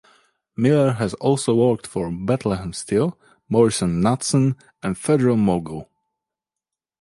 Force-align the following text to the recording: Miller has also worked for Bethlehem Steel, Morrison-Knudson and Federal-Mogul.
Miller 0.57 0.93
has 0.93 1.13
also 1.13 1.53
worked 1.53 1.85
for 1.85 2.11
Bethlehem 2.11 2.73
Steel, 2.73 3.19
Morrison-Knudson 3.49 4.55
and 4.81 4.97
Federal-Mogul. 4.97 5.91